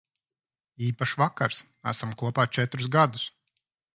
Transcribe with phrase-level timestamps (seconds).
[0.85, 1.59] Īpašs vakars.
[1.93, 3.29] Esam kopā četrus gadus.